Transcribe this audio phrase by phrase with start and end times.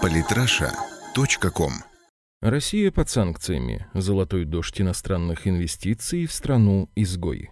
[0.00, 1.72] Политраша.ком
[2.40, 3.86] Россия под санкциями.
[3.94, 7.50] Золотой дождь иностранных инвестиций в страну-изгой.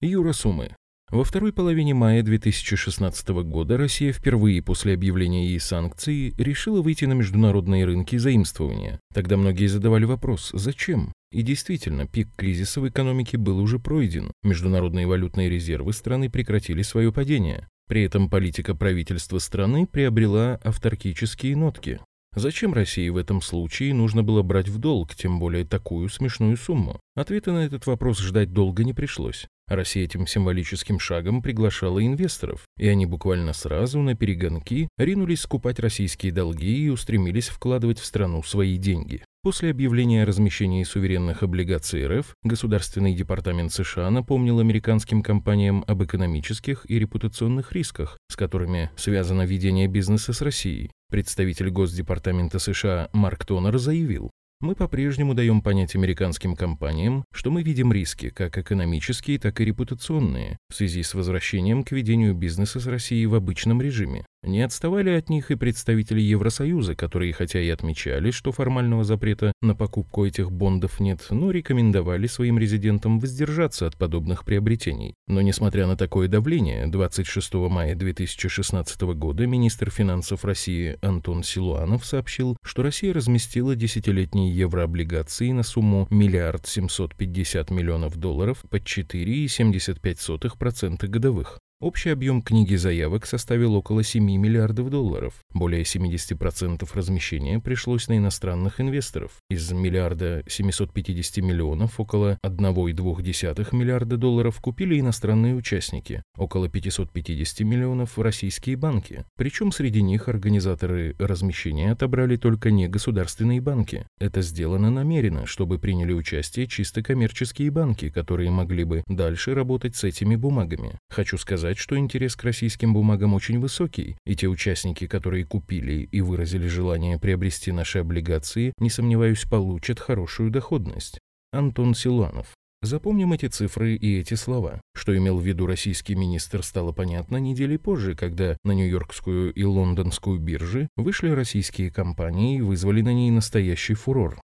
[0.00, 0.74] Юра Сумы.
[1.10, 7.12] Во второй половине мая 2016 года Россия впервые после объявления ей санкций решила выйти на
[7.12, 8.98] международные рынки заимствования.
[9.14, 11.12] Тогда многие задавали вопрос «Зачем?».
[11.30, 14.32] И действительно, пик кризиса в экономике был уже пройден.
[14.42, 17.68] Международные валютные резервы страны прекратили свое падение.
[17.88, 22.00] При этом политика правительства страны приобрела авторкические нотки.
[22.34, 27.00] Зачем России в этом случае нужно было брать в долг, тем более такую смешную сумму?
[27.14, 29.46] Ответа на этот вопрос ждать долго не пришлось.
[29.68, 36.30] Россия этим символическим шагом приглашала инвесторов, и они буквально сразу на перегонки ринулись скупать российские
[36.30, 39.24] долги и устремились вкладывать в страну свои деньги.
[39.46, 46.84] После объявления о размещении суверенных облигаций РФ, Государственный департамент США напомнил американским компаниям об экономических
[46.90, 50.90] и репутационных рисках, с которыми связано ведение бизнеса с Россией.
[51.12, 57.92] Представитель Госдепартамента США Марк Тонер заявил, мы по-прежнему даем понять американским компаниям, что мы видим
[57.92, 63.26] риски, как экономические, так и репутационные, в связи с возвращением к ведению бизнеса с Россией
[63.26, 64.24] в обычном режиме.
[64.42, 69.74] Не отставали от них и представители Евросоюза, которые хотя и отмечали, что формального запрета на
[69.74, 75.14] покупку этих бондов нет, но рекомендовали своим резидентам воздержаться от подобных приобретений.
[75.26, 82.56] Но несмотря на такое давление, 26 мая 2016 года министр финансов России Антон Силуанов сообщил,
[82.62, 91.58] что Россия разместила десятилетние еврооблигации на сумму миллиард 750 миллионов долларов под 4,75% годовых.
[91.78, 95.34] Общий объем книги заявок составил около 7 миллиардов долларов.
[95.52, 99.32] Более 70% размещения пришлось на иностранных инвесторов.
[99.50, 108.76] Из миллиарда 750 миллионов около 1,2 миллиарда долларов купили иностранные участники, около 550 миллионов российские
[108.76, 109.26] банки.
[109.36, 114.06] Причем среди них организаторы размещения отобрали только не государственные банки.
[114.18, 120.04] Это сделано намеренно, чтобы приняли участие чисто коммерческие банки, которые могли бы дальше работать с
[120.04, 120.98] этими бумагами.
[121.10, 126.08] Хочу сказать, сказать, что интерес к российским бумагам очень высокий, и те участники, которые купили
[126.12, 131.18] и выразили желание приобрести наши облигации, не сомневаюсь, получат хорошую доходность.
[131.52, 132.54] Антон Силуанов.
[132.82, 134.80] Запомним эти цифры и эти слова.
[134.94, 140.38] Что имел в виду российский министр, стало понятно недели позже, когда на Нью-Йоркскую и Лондонскую
[140.38, 144.40] биржи вышли российские компании и вызвали на ней настоящий фурор.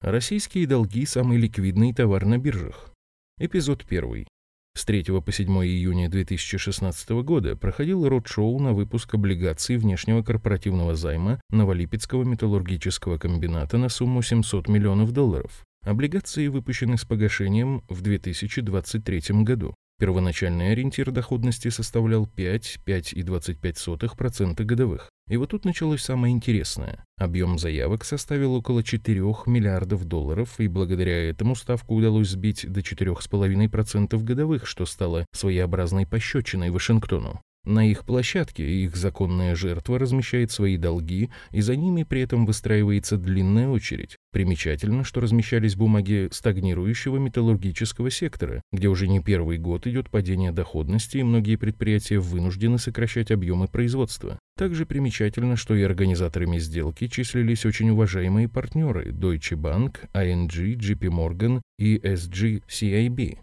[0.00, 2.94] Российские долги– самый ликвидный товар на биржах.
[3.38, 4.26] Эпизод первый.
[4.74, 11.40] С 3 по 7 июня 2016 года проходил род-шоу на выпуск облигаций внешнего корпоративного займа
[11.50, 15.62] Новолипецкого металлургического комбината на сумму 700 миллионов долларов.
[15.84, 19.72] Облигации выпущены с погашением в 2023 году.
[20.00, 25.11] Первоначальный ориентир доходности составлял 5-5,25% годовых.
[25.28, 27.04] И вот тут началось самое интересное.
[27.16, 34.22] Объем заявок составил около 4 миллиардов долларов, и благодаря этому ставку удалось сбить до 4,5%
[34.22, 37.40] годовых, что стало своеобразной пощечиной Вашингтону.
[37.64, 43.16] На их площадке их законная жертва размещает свои долги, и за ними при этом выстраивается
[43.16, 44.16] длинная очередь.
[44.32, 51.18] Примечательно, что размещались бумаги стагнирующего металлургического сектора, где уже не первый год идет падение доходности,
[51.18, 54.40] и многие предприятия вынуждены сокращать объемы производства.
[54.56, 61.60] Также примечательно, что и организаторами сделки числились очень уважаемые партнеры Deutsche Bank, ING, JP Morgan
[61.78, 63.38] и SG CIB.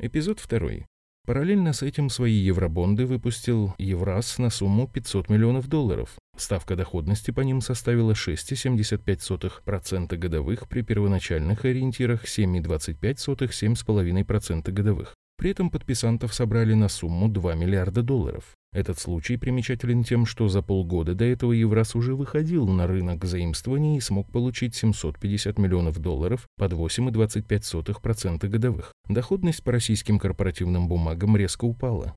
[0.00, 0.86] Эпизод второй.
[1.26, 6.18] Параллельно с этим свои евробонды выпустил Евраз на сумму 500 миллионов долларов.
[6.36, 15.14] Ставка доходности по ним составила 6,75% годовых при первоначальных ориентирах 7,25-7,5% годовых.
[15.38, 18.54] При этом подписантов собрали на сумму 2 миллиарда долларов.
[18.74, 23.98] Этот случай примечателен тем, что за полгода до этого Евраз уже выходил на рынок заимствований
[23.98, 28.92] и смог получить 750 миллионов долларов под 8,25% годовых.
[29.08, 32.16] Доходность по российским корпоративным бумагам резко упала.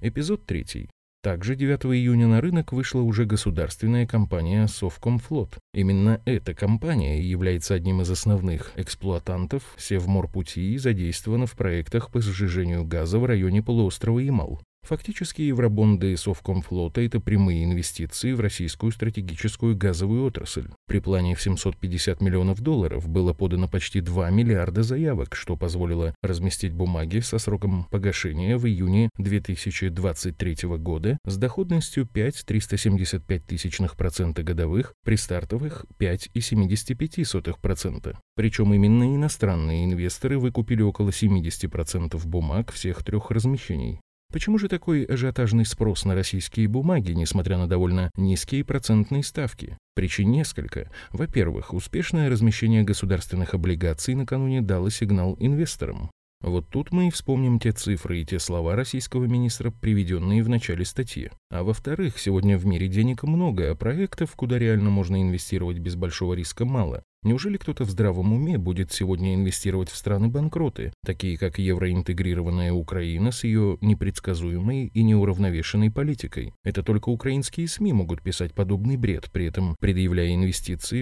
[0.00, 0.88] Эпизод третий.
[1.24, 5.58] Также 9 июня на рынок вышла уже государственная компания Совкомфлот.
[5.74, 12.84] Именно эта компания является одним из основных эксплуатантов Севморпути и задействована в проектах по сжижению
[12.84, 14.62] газа в районе полуострова Ямал.
[14.90, 20.66] Фактически евробонды Совкомфлота– это прямые инвестиции в российскую стратегическую газовую отрасль.
[20.88, 26.72] При плане в 750 миллионов долларов было подано почти 2 миллиарда заявок, что позволило разместить
[26.72, 35.14] бумаги со сроком погашения в июне 2023 года с доходностью 5,375 тысячных процента годовых при
[35.14, 38.16] стартовых 5,75%.
[38.34, 44.00] Причем именно иностранные инвесторы выкупили около 70% бумаг всех трех размещений.
[44.32, 49.76] Почему же такой ажиотажный спрос на российские бумаги, несмотря на довольно низкие процентные ставки?
[49.96, 50.88] Причин несколько.
[51.10, 56.10] Во-первых, успешное размещение государственных облигаций накануне дало сигнал инвесторам.
[56.42, 60.86] Вот тут мы и вспомним те цифры и те слова российского министра, приведенные в начале
[60.86, 61.30] статьи.
[61.50, 66.32] А во-вторых, сегодня в мире денег много, а проектов, куда реально можно инвестировать без большого
[66.34, 67.02] риска, мало.
[67.22, 73.44] Неужели кто-то в здравом уме будет сегодня инвестировать в страны-банкроты, такие как евроинтегрированная Украина с
[73.44, 76.54] ее непредсказуемой и неуравновешенной политикой?
[76.64, 80.98] Это только украинские СМИ могут писать подобный бред, при этом предъявляя инвестиции